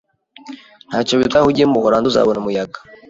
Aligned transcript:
Ntacyo 0.89 1.13
bitwaye 1.19 1.41
aho 1.43 1.49
ugiye 1.51 1.65
mubuholandi, 1.67 2.07
uzabona 2.09 2.39
umuyaga. 2.39 2.77